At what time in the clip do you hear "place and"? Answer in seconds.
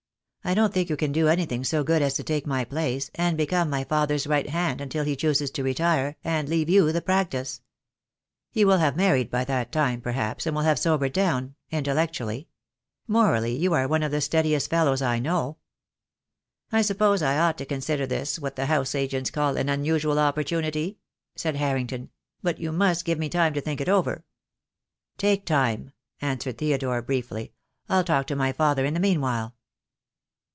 2.65-3.37